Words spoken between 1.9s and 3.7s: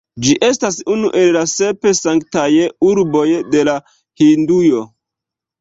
sanktaj urboj de